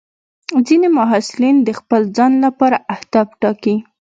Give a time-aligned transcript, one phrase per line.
[0.67, 3.75] ځینې محصلین د خپل ځان لپاره اهداف ټاکي.